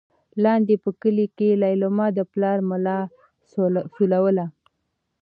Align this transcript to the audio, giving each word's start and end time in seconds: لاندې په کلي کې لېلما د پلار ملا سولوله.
لاندې 0.43 0.75
په 0.83 0.89
کلي 1.01 1.25
کې 1.37 1.49
لېلما 1.61 2.07
د 2.17 2.19
پلار 2.31 2.57
ملا 2.69 2.99
سولوله. 3.95 4.45